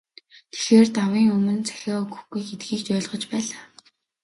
[0.51, 3.63] Тэгэхээр, давын өмнө захиа өгөхгүй гэдгийг ч ойлгож байлаа.